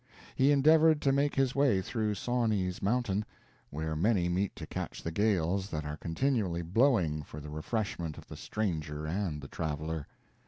[0.33, 3.23] He endeavored to make his way through Sawney's Mountain,
[3.69, 8.27] where many meet to catch the gales that are continually blowing for the refreshment of
[8.27, 10.07] the stranger and the traveler.